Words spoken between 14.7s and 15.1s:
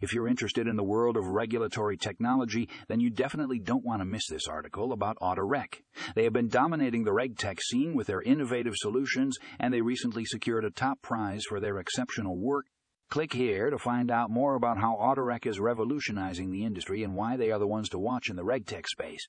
how